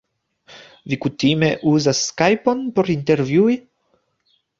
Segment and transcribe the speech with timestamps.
[0.93, 3.59] Vi kutime uzas skajpon por intervjui...?